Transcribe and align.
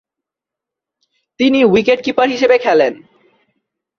তিনি 1.39 1.59
wicket 1.63 1.99
keeper 2.05 2.27
হিসাবে 2.29 2.57
খেলেন। 2.57 2.93